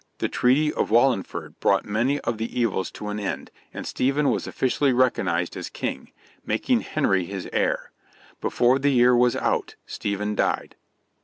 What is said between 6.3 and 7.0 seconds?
making